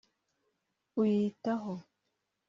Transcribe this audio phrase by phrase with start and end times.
[1.01, 1.75] uyitaho